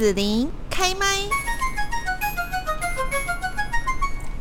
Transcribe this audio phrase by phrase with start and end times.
[0.00, 1.06] 子琳开麦。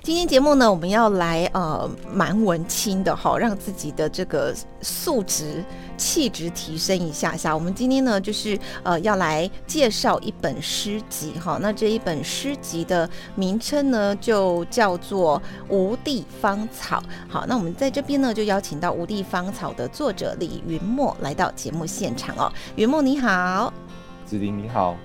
[0.01, 5.61] 今天节目呢，我们要来呃蛮文青的哈，让自己的这个素质、
[5.97, 7.53] 气质提升一下下。
[7.53, 11.59] 我们今天呢，就是呃要来介绍一本诗集哈。
[11.61, 15.37] 那这一本诗集的名称呢，就叫做
[15.67, 16.99] 《无地芳草》。
[17.27, 22.49] 好，那我们在这边呢，就邀请到《无地芳草》的作者李云墨来到节目现场哦。
[22.77, 23.73] 云墨你好，
[24.25, 24.95] 子林你好。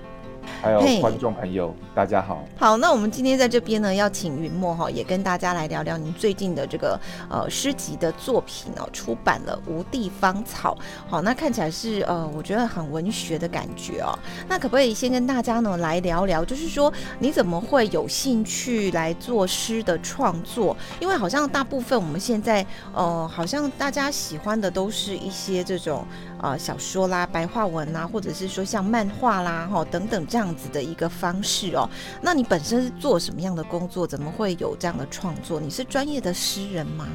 [0.61, 2.43] 还有观众朋友，大家好。
[2.57, 6.99] 好，那我们今天在这边呢，要请云墨哈，也跟大家来聊聊您最近的这个
[7.29, 10.75] 呃诗集的作品哦，出版了《无地芳草》。
[11.07, 14.17] 好，那看起来是呃，我觉得很文学的感觉哦。
[14.47, 20.75] 那可不可以先跟大家呢来聊聊，就是说你怎么会有兴趣来做诗的创作？
[20.99, 26.05] 因为好像大部分我们现在呃，好像大家喜欢的都是一些这种。
[26.37, 31.89] 啊，小说啦、白话文啦，或者是说像漫画啦、哈等等这样子的一个方式哦。
[32.21, 34.05] 那你本身是做什么样的工作？
[34.05, 35.61] 怎么会有这样的创作？
[35.61, 37.07] 你是专业的诗人吗？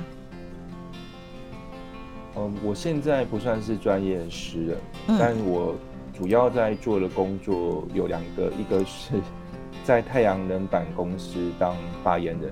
[2.36, 4.78] 嗯，我现在不算是专业诗人，
[5.18, 5.74] 但我
[6.14, 9.20] 主要在做的工作有两个，一个是
[9.84, 12.50] 在太阳能板公司当发言人，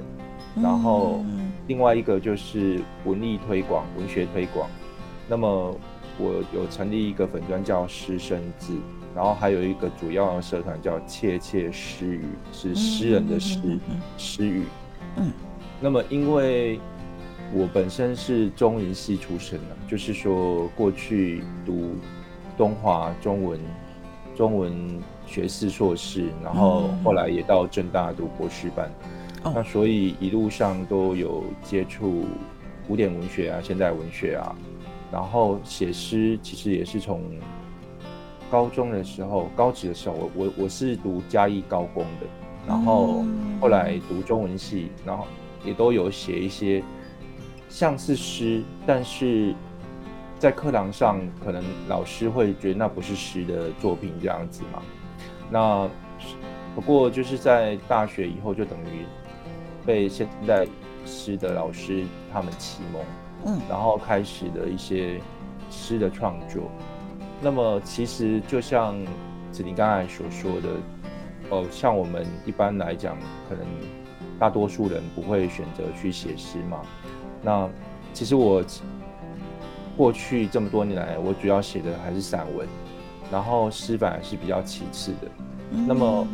[0.63, 1.25] 然后
[1.67, 4.69] 另外一个就是文艺推广、文学推广。
[5.27, 5.75] 那么
[6.19, 8.75] 我有成立一个粉专叫师生字，
[9.19, 13.59] 然后还有一个主要的社团叫窃窃诗语，是诗人的诗
[14.17, 14.63] 诗语。
[15.17, 15.33] 嗯，
[15.81, 16.79] 那么因为
[17.53, 21.97] 我本身是中文系出身的，就是说过去读
[22.57, 23.59] 东华中文
[24.37, 28.89] 中文学士硕士，然后后来也到正大读博士班，
[29.43, 32.25] 那所以一路上都有接触
[32.87, 34.55] 古典文学啊、现代文学啊。
[35.11, 37.21] 然后写诗其实也是从
[38.51, 42.27] 高中的时候，高职的时候，我我我是读嘉义高工的，
[42.67, 43.25] 然后
[43.61, 45.27] 后来读中文系，然后
[45.65, 46.83] 也都有写一些
[47.69, 49.55] 像是诗，但是
[50.39, 54.83] 在课堂上可能老师会觉得那不是诗的作品这样子嘛。
[55.51, 55.89] 那
[56.75, 59.05] 不过就是在大学以后，就等于
[59.85, 60.67] 被现在
[61.05, 63.03] 诗的老师他们启蒙。
[63.47, 65.21] 嗯，然后开始的一些
[65.71, 66.71] 诗的创作。
[67.41, 68.97] 那么其实就像
[69.53, 70.69] 子宁刚才所说的，
[71.51, 73.17] 哦，像我们一般来讲，
[73.49, 73.65] 可能
[74.39, 76.81] 大多数人不会选择去写诗嘛。
[77.43, 77.69] 那
[78.13, 78.63] 其实我
[79.97, 82.67] 过去这么多年来，我主要写的还是散文，
[83.31, 85.29] 然后诗反而是比较其次的。
[85.87, 86.27] 那么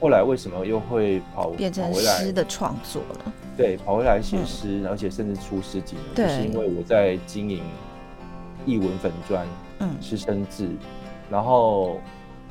[0.00, 3.32] 后来为什么又会跑变成诗的创作了？
[3.56, 7.62] 对，跑回来写诗，而且甚至出诗集，就是因为我在经营
[8.66, 9.46] 译文粉砖，
[9.82, 10.68] 嗯，是生字，
[11.30, 11.98] 然后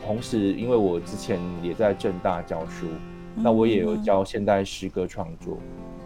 [0.06, 2.88] 同时因为我之前也在正大教书，
[3.36, 5.58] 那我也有教现代诗歌创作。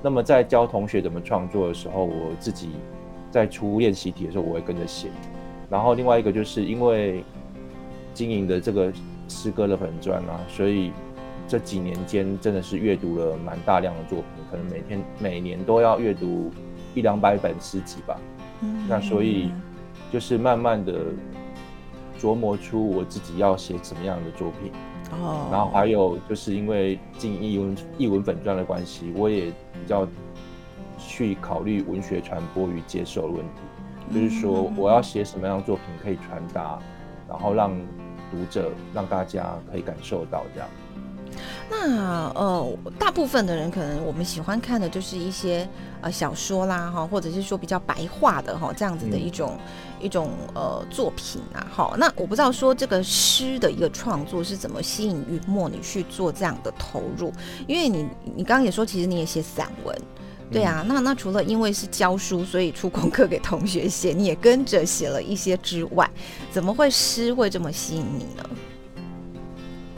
[0.01, 2.69] 那么在教同学怎么创作的时候，我自己
[3.31, 5.09] 在出练习题的时候，我会跟着写。
[5.69, 7.23] 然后另外一个就是因为
[8.13, 8.93] 经营的这个
[9.27, 10.91] 诗歌的粉砖啊，所以。
[11.47, 16.49] 这几年间真的是阅读了蛮大量的作品，可能每天每年都要阅读
[16.95, 18.19] 一两百本诗集吧。
[18.61, 19.51] 嗯，那所以
[20.15, 20.93] 就是慢慢的
[22.17, 24.71] 琢磨出我自己要写什么样的作品。
[25.11, 30.07] 哦，然后还有就是因为进译文译文粉传的关系，我也比较
[30.97, 36.79] 去考虑文学传播与接受的问题，就是说我要写什么样的作品可以传达，
[37.27, 37.77] 然后让
[38.31, 40.69] 读者让大家可以感受到这样。
[41.69, 45.67] 那呃，大部分的人可能我们喜欢看的就是一些
[46.01, 49.57] 呃小说啦哈，或者是说比较白话的哈这样子的一种
[49.99, 51.95] 一种呃作品啊哈。
[51.97, 57.33] 那我不知道说这个诗的一个创作是怎么吸引于墨你去做这样的投入，
[57.67, 59.97] 因为你你刚刚也说其实你也写散文，
[60.51, 60.85] 对啊。
[60.87, 66.09] 那那除了因为是教书所以出功课给同学写，你也跟着写了一些之外，
[66.51, 68.47] 怎么会诗会这么吸引你呢？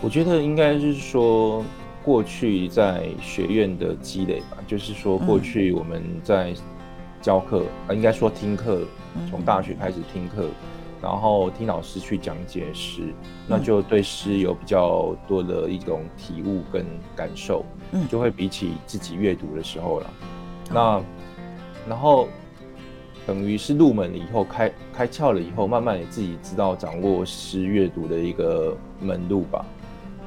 [0.02, 1.64] 我觉得应该是说，
[2.04, 6.54] 过去在学院的积累吧，就是说过去我们在
[7.20, 8.82] 教课，啊，应该说听课，
[9.30, 10.50] 从大学开始听课，
[11.02, 13.12] 然后听老师去讲解诗，
[13.48, 16.86] 那就对诗有比较多的一种体悟跟
[17.16, 20.10] 感受，嗯，就会比起自己阅读的时候了。
[20.72, 21.02] 那
[21.90, 22.28] 然后
[23.26, 29.66] 等于是入门了以后，开开窍了以后，慢慢也自己知道掌握诗阅读的一个门路吧。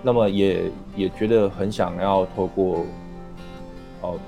[0.03, 2.85] 那么也也觉得很想要透过
[4.01, 4.19] 哦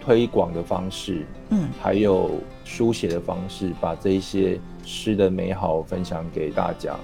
[0.00, 2.30] 推广的方式，嗯，还有
[2.64, 6.96] 书写的方式，把这一些诗的美好分享给大家。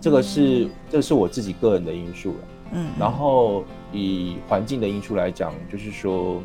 [0.00, 2.36] 这个是这是我自己个人的因素了。
[2.72, 6.42] 嗯，然后以环境的因素来讲，就是说，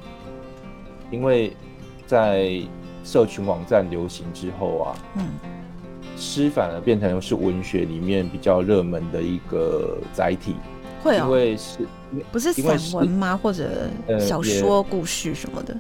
[1.10, 1.52] 因为
[2.06, 2.62] 在
[3.04, 5.30] 社群网站流行之后啊，嗯，
[6.20, 10.56] 诗反而变成是文学里面比较热门的一个载体。
[11.02, 11.88] 会因为是
[12.30, 13.40] 不是散文吗？
[13.42, 13.90] 或者
[14.20, 15.76] 小说、故事什么的？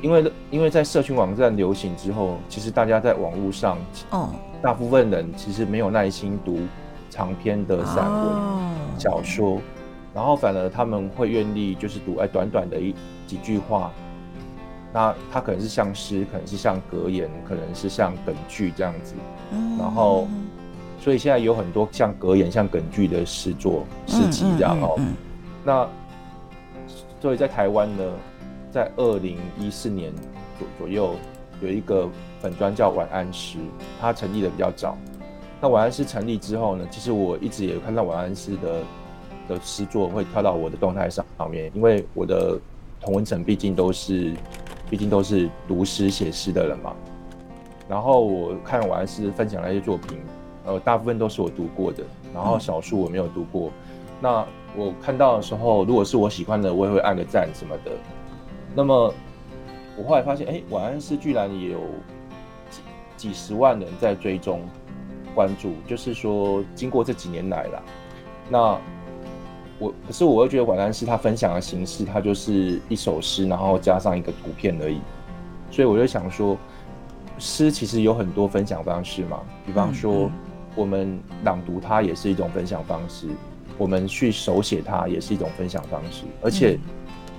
[0.00, 3.76] 因为因为在社群网站流行之后，其实大家在网络上，
[4.10, 4.30] 哦，
[4.62, 6.60] 大部分人其实没有耐心读
[7.10, 8.32] 长篇的散文、
[8.96, 9.60] 小说，
[10.14, 12.94] 然后反而他们会愿意就是读哎短短的一
[13.26, 13.90] 几句话，
[14.92, 19.14] 那它可能是像诗，可能是像格言，可能是像梗句这样子，
[19.78, 20.26] 然后
[21.00, 24.98] 所以现在有很多像格言、像梗句的诗作诗集这样哦，
[25.64, 25.88] 那
[27.20, 28.02] 所以在台湾呢。
[28.72, 30.12] 在二零一四年
[30.56, 31.16] 左左右，
[31.60, 32.08] 有一个
[32.40, 33.58] 粉专叫晚安诗，
[34.00, 34.96] 它成立的比较早。
[35.60, 38.82] 那晚安诗成立之后呢，其实我一直也有看到晚安诗的
[39.48, 42.56] 的诗作会跳到我的动态上上面，因为我的
[43.00, 44.36] 同文层毕竟都是，
[44.90, 46.92] 毕竟都是读诗写诗的人嘛。
[47.88, 50.18] 然后我看晚安诗分享那些作品，
[50.64, 52.04] 呃，大部分都是我读过的，
[52.34, 53.70] 然后少数我没有读过。
[54.20, 54.46] 那
[54.76, 57.90] 我看到的时候，如果是我喜欢的，我也会按个赞什么的。
[58.74, 59.12] 那么，
[59.96, 61.80] 我后来发现，哎，晚安诗居然也有
[62.70, 62.80] 几
[63.16, 64.60] 几十万人在追踪、
[65.34, 65.72] 关注。
[65.88, 67.82] 就是说，经过这几年来了，
[68.48, 68.78] 那
[69.80, 75.00] 我可是我又觉得晚安诗它分享的形式，它就是一首诗，然后加上一个图片而已。
[75.72, 76.56] 所以我就想说，
[77.38, 79.40] 诗其实有很多分享方式嘛。
[79.66, 80.30] 比方说，
[80.76, 83.26] 我们朗读它也是一种分享方式，
[83.76, 86.78] 我们去手写它也是一种分享方式，而且。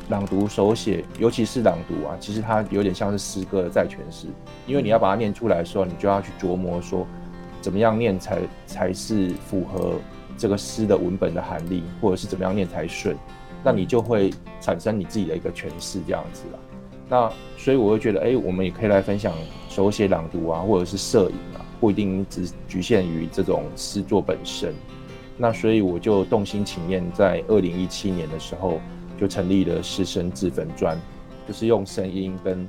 [0.09, 4.27] 朗读手写，尤其是朗读啊，其实它有点像是诗歌的再诠释，
[4.67, 7.07] 因为你要把它念出来的时候，你就要去琢磨说，
[7.61, 9.93] 怎么样念才才是符合
[10.41, 13.15] 这个诗的文本的含义，或者是怎么样念才顺，
[13.63, 16.59] 那你就会产生你自己的一个诠释这样子了。
[17.07, 19.31] 那所以我会觉得，哎，我们也可以来分享
[19.69, 24.73] 手写朗读啊，或者是摄影啊，不一定只局限于这种诗作本身。
[25.37, 28.81] 那所以我就动心情念，在二零一七年的时候。
[29.19, 30.99] 就成立了诗生自粉专，
[31.47, 32.67] 就是用声音跟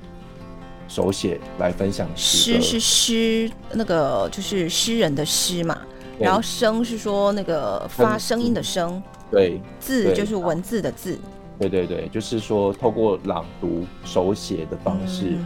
[0.87, 2.61] 手写来分享诗。
[2.61, 5.81] 诗是诗，那个就是诗人的诗嘛。
[6.23, 9.03] 然后声是说那个发声音的声。
[9.31, 9.61] 对。
[9.81, 11.19] 字就是文字的字。
[11.59, 15.37] 对对对，就是说透过朗读手写的方式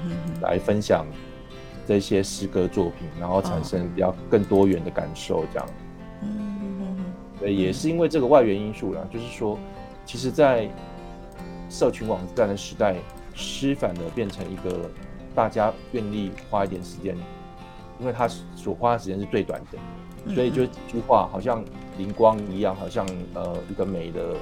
[0.41, 1.05] 来分享
[1.87, 5.69] 这些诗歌作品，然后产生比较更多元的感受，这样。
[6.23, 7.05] 嗯。
[7.39, 9.59] 对，也是因为这个外源因素啦，就是说，
[10.07, 10.71] 其实，在
[11.69, 12.97] 社群网站的时代，
[13.35, 14.89] 诗反而变成一个
[15.35, 17.15] 大家愿意花一点时间，
[18.01, 19.79] 因为他所花的时间是最短的，
[20.35, 21.65] 所以就几句话，好像
[21.99, 24.37] 灵光一样，好像呃一个美的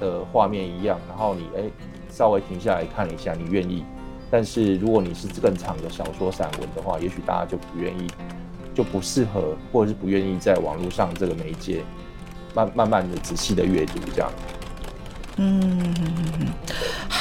[0.00, 1.62] 的画面一样，然后你哎
[2.08, 3.84] 稍微停下来看一下，你愿意。
[4.30, 8.06] 但是如果你是更长的小说散文的话，也许大家就不愿意，
[8.74, 11.82] 就不适合，或者是不愿意在网络上这个媒介
[12.54, 14.30] 慢慢慢的仔细的阅读这样。
[15.38, 15.94] 嗯，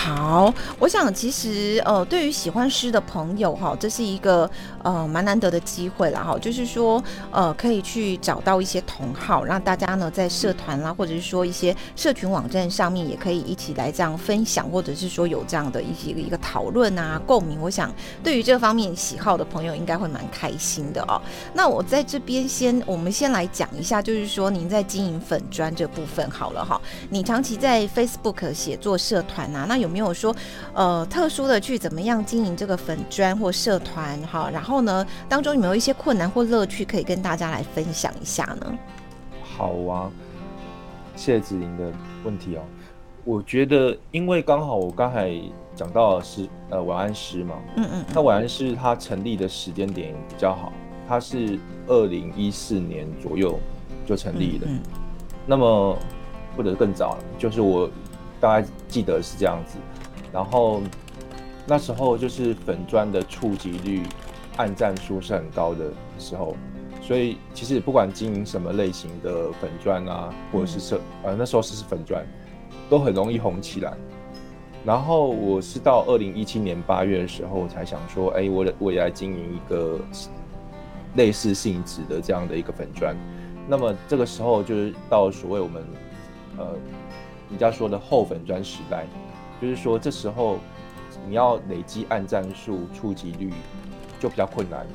[0.08, 4.50] 好，我想其实呃，对于喜欢诗的朋友哈，这是一个
[4.82, 17.60] 呃蛮难得的机会啦哈，就是说呃可以去找到一些同好，让大家呢在社团啦，或者是说一些社群网站上面也可以一起来这样分享，或者是说有这样的一些一个讨论啊共鸣。
[17.60, 21.22] 我想对于这方面喜好的朋友应该会蛮开心的哦。
[21.54, 30.36] 那我在这边先，我们先来讲一下，就是说您在经营粉砖这部分好了哈，你长期在 Facebook 写作社团啊，那有没有说
[30.74, 34.50] 呃特殊的去怎么样经营这个粉砖或社团哈？
[34.52, 38.78] 然后呢，当中有没有一些困难或乐趣可以跟大家来分享一下呢？
[39.42, 40.12] 好啊，
[41.16, 41.92] 谢子莹的
[42.24, 42.62] 问题哦，
[43.24, 45.32] 我觉得因为刚好我刚才
[45.76, 50.72] 讲到是呃晚安师嘛，嗯嗯，那晚安师它成立的时间点比较好，
[51.08, 53.60] 它是二零一四年左右
[54.06, 54.68] 就成立的，
[55.46, 55.98] 那么
[56.56, 57.90] 或者更早了，就是我。
[58.40, 59.78] 大概记得是这样子，
[60.32, 60.82] 然后
[61.66, 64.04] 那时候就是粉砖的触及率、
[64.58, 66.56] 按赞数是很高的时候，
[67.02, 72.26] 所以其实不管经营什么类型的粉砖啊，或者是社，呃那时候是粉砖，
[72.90, 73.94] 都很容易红起来。
[74.86, 80.00] 然后我是到二零一七年八月的时候才想说，哎，我我也来经营一个
[81.16, 83.16] 类似性质的这样的一个粉砖。
[83.68, 85.84] 那么这个时候就是到所谓我们
[86.58, 86.68] 呃。
[87.50, 89.06] 人家说的后粉砖时代，
[89.62, 90.60] 就是说这时候
[91.28, 93.52] 你要累积按赞数、触及率
[94.20, 94.94] 就比较困难了。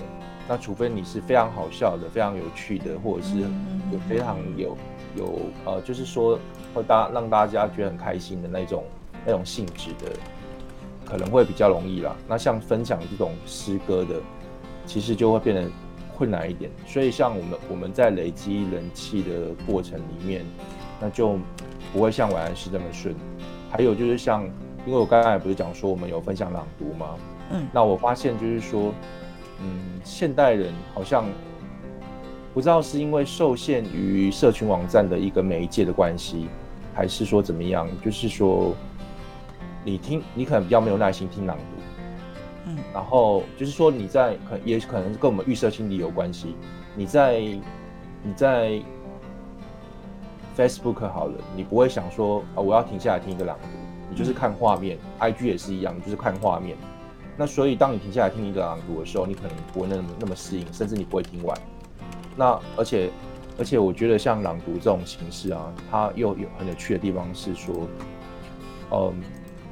[0.48, 4.76] 那除非你是非常好笑的、非常有趣的，或者是有非常有
[5.16, 6.38] 有呃，就是说
[6.74, 8.84] 会大让大家觉得很开心的那种
[9.24, 10.12] 那种性质的，
[11.04, 12.16] 可能会比较容易啦。
[12.28, 14.16] 那像分享这种诗歌的，
[14.84, 15.70] 其实就会变得
[16.16, 16.70] 困难一点。
[16.86, 20.44] 所以像我们我们在累积人气的过程里面，
[21.02, 21.36] 那就
[21.92, 23.14] 不会像晚安诗这么顺。
[23.70, 24.44] 还有就是像，
[24.86, 27.16] 因为我刚才不是讲说我们有分享朗读吗？
[27.50, 28.94] 嗯，那我发现就是说。
[29.64, 31.24] 嗯，现代人好像
[32.52, 36.48] 不知道是因为受限于社群网站的一个媒介的关系，
[36.92, 37.86] 还是说怎么样？
[38.04, 38.74] 就是说，
[39.84, 41.62] 你听，你可能比较没有耐心听朗读，
[42.66, 46.56] 嗯，然后就是说你在可也可能跟我们预设心理有关系。
[46.96, 48.82] 你在你在
[50.56, 53.68] Facebook 好了，你不会想说啊，我要停下来听一个朗读，
[54.10, 54.98] 你就是看画面。
[55.18, 56.76] IG 也是一样，就是看画面。
[57.36, 61.58] 那所以，当你停下来听一个朗读的时候，你可能不会那么那么适应，甚至你不会听完。
[62.36, 63.10] 那而且
[63.58, 67.88] 而且，我觉得像朗读这种形式啊，它又有很有趣的地方是说，
[68.90, 69.14] 嗯，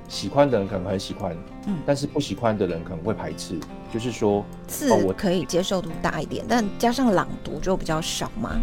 [0.09, 3.59] 喜欢的人可能很喜欢，嗯，但是不喜欢的人可能会排斥。
[3.93, 8.59] 就是说，字我可以接受度大一点，但加上朗读就比较少吗？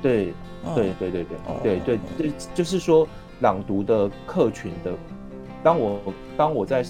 [0.00, 0.32] 对
[0.74, 3.06] 对对对对对对对，就是说
[3.40, 4.92] 朗读的客群的，
[5.62, 6.00] 当我
[6.36, 6.84] 当我在。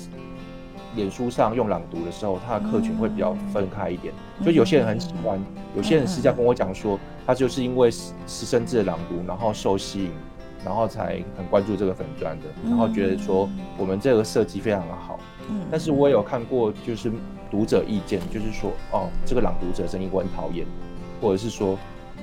[0.96, 5.38] 脸书上用朗读的时候，他的客群会比较分开一点，就有些人很喜欢，
[5.76, 10.10] 有些人私下跟我讲说，他就是因为私私生字的朗读，然后受吸引，
[10.64, 15.20] 然后才很关注这个粉砖的，然后觉得说我们这个设计非常的好。
[15.50, 17.12] 嗯，但是我也有看过，就是
[17.50, 20.66] 读者意见，就是说，哦，这个朗读者声音我很讨厌，
[21.20, 21.78] 或者是说，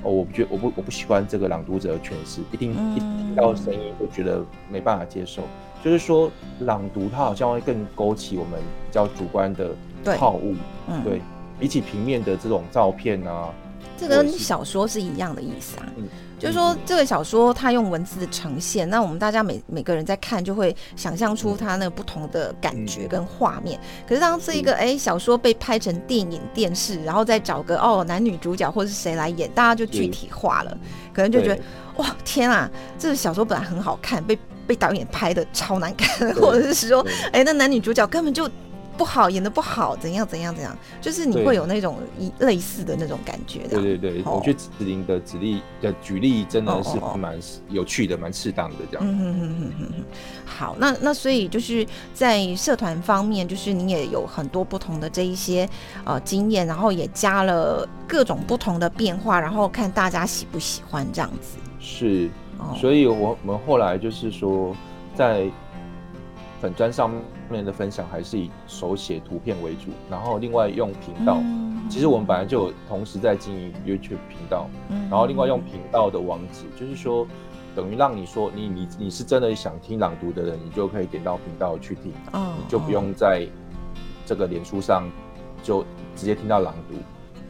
[0.06, 5.42] 哦，我不觉我不我不喜欢这个朗读者的诠释，一定一听到声音就觉得没办法接受。
[5.82, 9.70] 就是说，朗读它好像会更勾起我们比较主观的
[10.16, 10.54] 好恶，
[10.88, 11.20] 嗯，对，
[11.58, 13.52] 比起平面的这种照片啊，
[13.98, 15.86] 这跟小说是一样的意思啊。
[15.96, 23.80] 嗯，就是说这个小说它用文字的呈现，那我们大家每每个人在看就会想象出它那不同的感觉跟画面。
[24.06, 30.76] 可是当这一个哎小说被拍成电影电视，然后再找个哦男女主角或者是谁来演，大家就具体化了，
[31.12, 31.58] 可能就觉得
[31.96, 34.38] 哇天啊，这个小说本来很好看，被。
[34.66, 38.50] 被导演拍的超难看，或者是说，哎，那男女主角根本就
[38.96, 43.60] 不好，演的不好，怎样怎样怎样，就是你会有那种一类似的那种感觉。
[43.68, 47.38] 对对对，我觉得子林的举例的举例真的是蛮
[47.68, 49.06] 有趣的，蛮适当的这样。
[49.06, 50.04] 嗯嗯嗯嗯嗯。
[50.44, 55.68] 好，那那所以就是在社团方面，就是你也有很多不同的这一些
[56.04, 61.58] 呃经验，然后也加了各种不同的变化，然后看大家喜不喜欢这样子。
[61.80, 62.30] 是。
[62.80, 64.74] 所以，我我们后来就是说，
[65.14, 65.46] 在
[66.58, 67.12] 粉砖上
[67.52, 71.38] 面的分享还是以手写图片为主，然后另外用频道。
[71.88, 77.26] 其实我们本来就有同时在经营 YouTube 频道，然后另外用频道的网址，就是说
[77.76, 83.46] 等于让你说你你你是真的想听朗读的人，你就可以点到频道去听，你就不用在
[84.24, 85.08] 这个脸书上
[85.62, 85.84] 就
[86.16, 86.96] 直接听到朗读。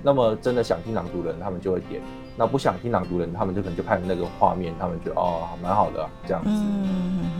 [0.02, 2.02] 那么真的想听朗读的人，他们就会点。
[2.36, 6.50] 那不想听朗读人，他们就可能就看那个画面，他们觉得哦，蛮好的这样子。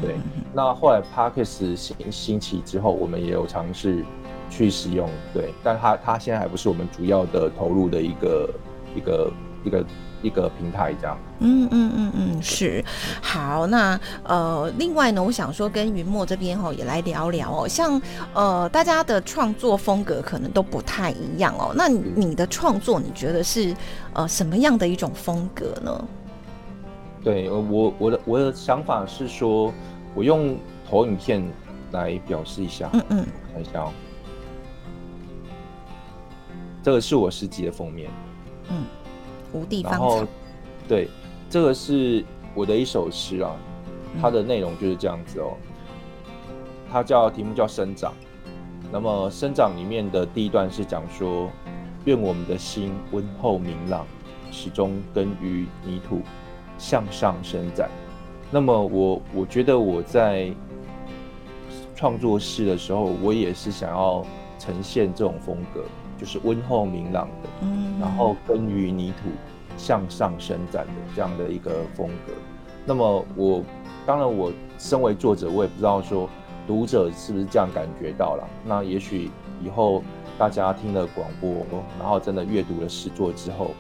[0.01, 0.17] 对。
[0.55, 4.05] 那后来 Parkes 兴兴起之后，我们也有尝试
[4.49, 5.53] 去使用，对。
[5.63, 8.51] 但它它现在还不是我们主要的投入的一个
[8.95, 9.33] 一个
[9.65, 9.85] 一个。
[10.23, 12.85] 一个平台这样，嗯嗯嗯嗯，是
[13.21, 13.67] 好。
[13.67, 17.69] 那呃，另外呢，我想说跟云墨这边哈也来聊聊哦。
[17.69, 18.01] 像
[18.33, 21.73] 呃，大家的创作风格可能都不太一样哦。
[21.77, 23.77] 那你的创作，你觉得是
[24.15, 26.05] 呃什么样的一种风格呢？
[27.23, 29.73] 对，我我的我的想法是说，
[30.15, 30.57] 我用
[30.89, 31.47] 投影片
[31.93, 32.89] 来表示一下。
[32.95, 33.93] 嗯嗯，看一下哦，
[36.83, 38.11] 这个是我十集的封面。
[38.71, 38.85] 嗯。
[39.57, 40.27] 无地方草，
[40.87, 41.09] 对，
[41.49, 43.57] 这个是我的一首诗啊，
[44.21, 45.57] 它的内容就是这样子哦。
[46.93, 48.13] 它叫题目叫生长，
[48.93, 51.51] 那么生长里面的第一段是讲说，
[52.05, 54.07] 愿我们的心温厚明朗，
[54.53, 56.21] 始终根于泥土，
[56.79, 57.91] 向上伸展。
[58.51, 60.53] 那么我我觉得我在
[61.97, 64.25] 创作诗的时候，我也是想要
[64.59, 65.83] 呈现这种风格。
[66.19, 69.29] 就是温厚明朗的，嗯，然后根于泥土
[69.77, 72.33] 向上伸展的这样的一个风格。
[72.85, 73.63] 那么我
[74.07, 76.29] 当然我身为作者，我也不知道说
[76.67, 78.49] 读者是不是这样感觉到了。
[78.65, 79.31] 那也许
[79.63, 80.03] 以后
[80.39, 81.67] 大家听了广播，
[81.99, 83.73] 然后真的阅读了诗作之后，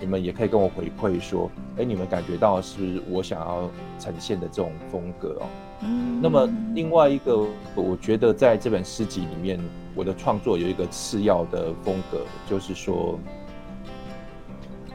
[0.00, 5.46] 你们也可以跟我回馈说，哎，你们感觉到是我想要呈现的这种风格哦。
[5.82, 6.20] 嗯。
[6.22, 9.60] 那么另外一个，我觉得在这本诗集里面，
[9.94, 13.18] 我的创作有一个次要的风格，就是说，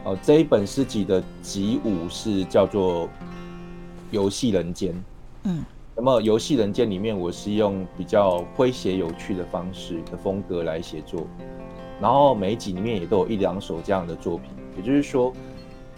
[0.04, 3.06] 呃，这一本诗集的集五是叫做
[4.10, 4.92] 《游戏人间》。
[5.44, 5.64] 嗯。
[5.96, 11.26] 那么《游戏人间》里面，我是用比较诙谐有趣的方式的风格来写作，
[12.02, 14.50] 然后每一集里面也都有一两首这样的作品。
[14.76, 15.34] 也就是说，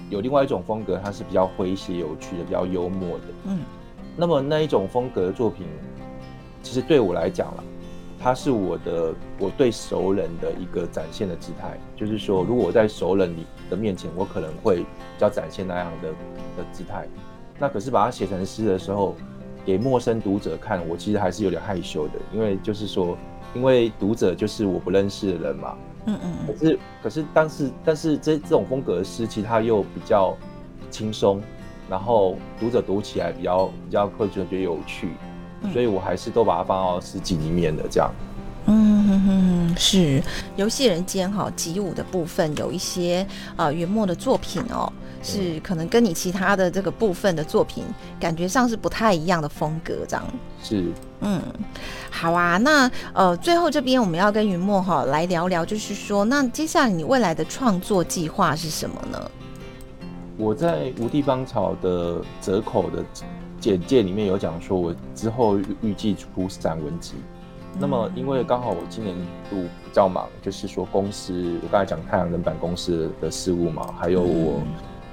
[0.10, 3.24] 有另外一种风格，它是比较诙谐有趣的，比较幽默的。
[3.46, 3.60] 嗯。
[4.15, 5.65] 那么那一种风格的作品，
[6.63, 7.63] 其实对我来讲啦，
[8.19, 11.77] 它是我的我对熟人的一个展现的姿态。
[11.96, 14.86] 就是说，如果我在熟人里的面前，我可能会比
[15.17, 16.10] 较展现那样的
[16.57, 17.07] 的姿态。
[17.60, 19.15] 那可是把它写成诗的时候。
[19.65, 23.17] 给陌生读者看，我其实还是有点害羞的，因为就是说，
[23.53, 25.77] 因为读者就是我不认识的人嘛。
[26.07, 26.47] 嗯嗯。
[26.47, 30.35] 可是，可是，但是，但是这这种风格的诗，其实它又比较
[30.89, 31.39] 轻松，
[31.87, 35.11] 然后读者读起来比较比较会觉得有趣，
[35.71, 38.11] 所以我还是都把它放到诗集里面的这样。
[38.69, 40.21] 嗯哼哼，是
[40.57, 44.91] 游戏人间哈，集五的部分有一些啊元末的作品哦。
[45.23, 47.83] 是可能跟你其他的这个部分的作品
[48.19, 50.23] 感觉上是不太一样的风格，这样
[50.61, 50.85] 是
[51.21, 51.41] 嗯，
[52.12, 59.31] 好啊，那呃最后这边我们要跟云墨哈来聊聊，就是说那接下来你未来的创作计划是什么呢？
[60.38, 63.03] 我在无地芳草的折口的
[63.59, 67.15] 简介里面有讲说，我之后预计出散文集。
[67.79, 69.15] 那么因为刚好我今年
[69.50, 74.62] 度比较忙，就是说公司我刚才讲太阳能板公司的事务嘛，还有我。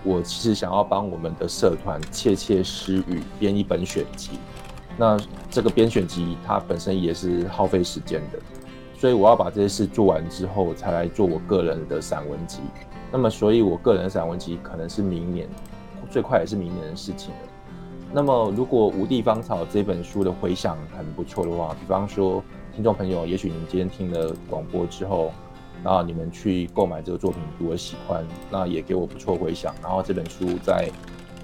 [0.06, 4.32] 我其实想要帮我们的社团窃窃私语编一本选集，
[4.96, 5.18] 那
[5.50, 8.38] 这个编选集它本身也是耗费时间的，
[8.96, 12.60] 所以我要把这些事做完之后，才来做我个人的散文集。
[13.10, 15.48] 那么，所以我个人的散文集可能是明年，
[16.10, 17.40] 最快也是明年的事情了。
[18.12, 22.42] 那么，如果《无地芳草》这本书的回响很不错的话，比方说
[22.74, 25.32] 听众朋友，也许你们今天听了广播之后。
[25.86, 29.74] 那你们去购买这个作品，如果喜欢，那也给我不错回响。
[29.82, 30.88] 然后这本书在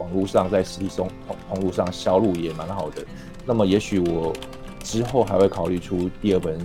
[0.01, 1.09] 网络上，在实体通
[1.49, 3.05] 通路上销路也蛮好的。
[3.47, 4.33] 那么也许我
[4.83, 6.59] 之后还会考虑出第二本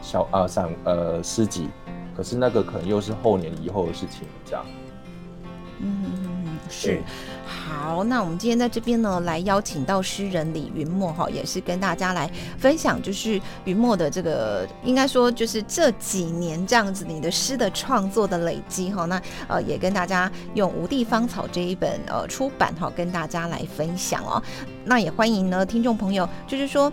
[0.00, 1.68] 小啊散呃诗集，
[2.16, 4.64] 可是那个可能又是后年以后的事情，这样。
[5.80, 7.02] 嗯，是。
[7.60, 24.42] 好，那我们今天在这边呢，来邀请到诗人李云墨哈，也是跟大家来分享，就是云墨的这个，应该说就是这几年这样子你的诗的创作的累积哈，那呃也跟大家用《无地芳草》这一本呃出版哈，跟大家来分享哦。
[24.84, 26.90] 那也欢迎呢听众朋友，就是说。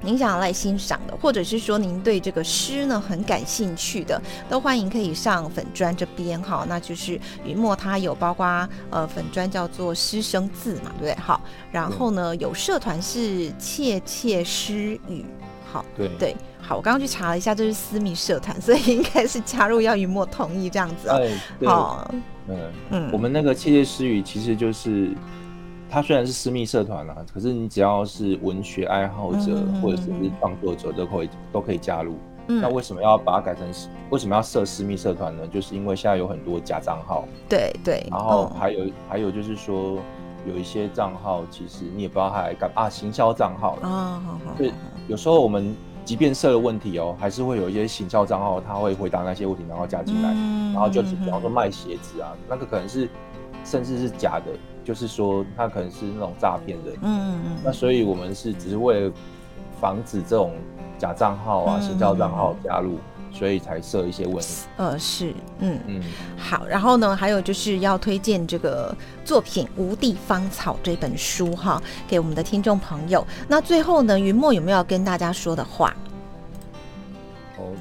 [0.00, 11.14] 您想要来欣赏的，或者是说您对这个诗呢很感兴趣的，都欢迎可以上粉砖这边哈，那就是云墨他有包括呃粉砖叫做诗生字嘛，对不对？
[11.14, 11.40] 好，
[11.72, 15.24] 然后呢有社团是窃窃诗语，
[15.64, 21.30] 好，对对，好，我刚刚去查了一下，这是私密社团，所以应该是加入要云墨同意这样子，哎，
[21.64, 22.12] 好，
[22.48, 25.10] 嗯嗯，我们那个窃窃私语其实就是。
[25.94, 32.16] 它虽然是私密社团啦，可是你只要是文学爱好者或者是创作者都可以都可以加入。
[32.48, 33.64] 那为什么要把它改成
[34.10, 35.46] 为什么要设私密社团呢？
[35.46, 37.24] 就是因为现在有很多假账号。
[37.48, 38.04] 对对。
[38.10, 40.00] 然后还有还有就是说，
[40.44, 43.78] 有一些账号其实你也不知道他来干啊，行销账号。
[43.80, 44.54] 啊，好好。
[44.58, 44.72] 对，
[45.06, 50.28] 有时候我们即便设了问题哦，还是会有一些行销账号他会回答那些问题，然后加进来，
[50.72, 53.08] 然后就是比方说卖鞋子啊，那个可能是
[53.64, 54.46] 甚至是假的。
[54.84, 57.56] 就是说，他可能是那种诈骗的，嗯嗯嗯。
[57.64, 59.12] 那所以我们是只是为了
[59.80, 60.52] 防止这种
[60.98, 62.98] 假账号啊、新造账号加入，
[63.32, 64.66] 所以才设一些问题。
[64.76, 66.02] 呃，是，嗯嗯。
[66.36, 68.94] 好，然后呢，还有就是要推荐这个
[69.24, 73.26] 作品《无地芳草》这本书哈，给我们的听众朋友。
[73.48, 75.94] 那最后呢，云墨有没有要跟大家说的话？
[77.56, 77.72] 哦，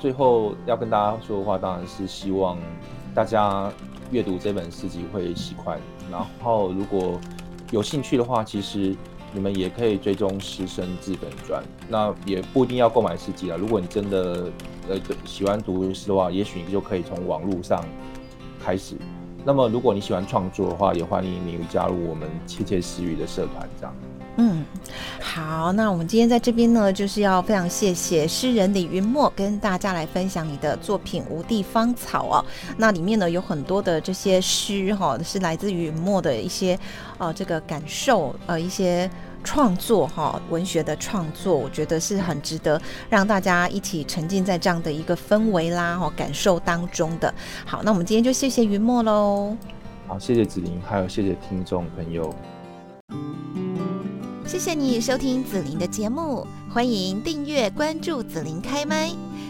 [0.00, 2.56] 最后要跟大家说的话，当然是希望
[3.18, 3.68] 大家
[4.12, 5.76] 阅读这本诗集会喜欢。
[6.08, 7.18] 然后，如果
[7.72, 8.94] 有兴趣的话，其实
[9.32, 11.60] 你们也可以追踪师生自本专。
[11.88, 13.56] 那也不一定要购买诗集啊。
[13.58, 14.48] 如果你真的
[14.88, 17.84] 呃喜欢读诗的话，也许你就可以从网络上
[18.64, 18.94] 开始。
[19.48, 23.94] 那么，如果你喜欢创作的话，也欢迎你加入我们窃窃私语的社团，这样。
[24.36, 24.62] 嗯，
[25.22, 32.44] 好，那我们今天在这边呢，就是要非常谢谢诗人李云墨跟大家来分享你的作品《无地芳草》哦。
[32.76, 36.78] 那里面呢有很多的这些诗哈，是来自于云墨的一些
[37.16, 39.10] 呃这个感受呃一些
[39.44, 47.32] 创作哈，文学的创作，我觉得是很值得让大家一起沉浸在这样的一个氛围啦哈感受当中的。
[47.64, 49.56] 好，那我们今天就谢谢云墨喽。
[50.06, 52.34] 好，谢谢子琳，还有谢谢听众朋友。
[54.46, 59.27] 谢谢你收听紫琳的节目，欢迎订阅关注紫琳开麦。